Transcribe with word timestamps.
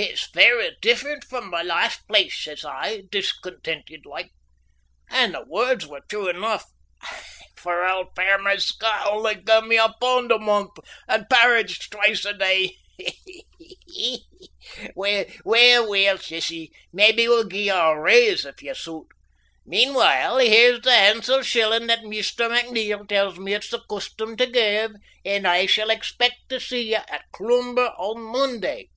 "It's 0.00 0.28
vera 0.30 0.70
different 0.80 1.24
frae 1.24 1.40
my 1.40 1.60
last 1.60 2.06
place," 2.06 2.44
says 2.44 2.64
I, 2.64 3.02
discontented 3.10 4.06
like. 4.06 4.30
And 5.10 5.34
the 5.34 5.42
words 5.44 5.88
were 5.88 6.02
true 6.08 6.28
enough, 6.28 6.66
for 7.56 7.84
auld 7.84 8.14
Fairmer 8.14 8.60
Scott 8.60 9.08
only 9.08 9.34
gave 9.34 9.64
me 9.64 9.76
a 9.76 9.88
pund 10.00 10.30
a 10.30 10.38
month 10.38 10.70
and 11.08 11.28
parritch 11.28 11.90
twice 11.90 12.24
a 12.24 12.32
day. 12.32 12.76
"Weel, 14.94 15.26
weel," 15.88 16.18
says 16.18 16.46
he, 16.46 16.72
"maybe 16.92 17.26
we'll 17.26 17.48
gie 17.48 17.64
ye 17.64 17.68
a 17.68 17.92
rise 17.92 18.44
if 18.44 18.62
ye 18.62 18.72
suit. 18.74 19.08
Meanwhile 19.66 20.38
here's 20.38 20.80
the 20.82 20.92
han'sel 20.94 21.42
shillin' 21.42 21.88
that 21.88 22.04
Maister 22.04 22.48
McNeil 22.48 23.08
tells 23.08 23.36
me 23.40 23.52
it's 23.54 23.70
the 23.70 23.80
custom 23.90 24.36
tae 24.36 24.46
give, 24.46 24.92
and 25.24 25.44
I 25.48 25.66
shall 25.66 25.90
expec' 25.90 26.38
tae 26.48 26.60
see 26.60 26.82
ye 26.90 26.94
at 26.94 27.24
Cloomber 27.32 27.94
on 27.98 28.22
Monday." 28.22 28.90